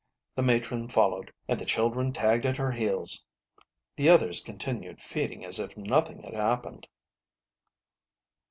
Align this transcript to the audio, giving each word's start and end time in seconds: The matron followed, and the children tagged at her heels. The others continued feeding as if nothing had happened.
The 0.33 0.41
matron 0.41 0.89
followed, 0.89 1.31
and 1.47 1.59
the 1.59 1.63
children 1.65 2.11
tagged 2.11 2.43
at 2.47 2.57
her 2.57 2.71
heels. 2.71 3.23
The 3.95 4.09
others 4.09 4.41
continued 4.41 4.99
feeding 5.03 5.45
as 5.45 5.59
if 5.59 5.77
nothing 5.77 6.23
had 6.23 6.33
happened. 6.33 6.87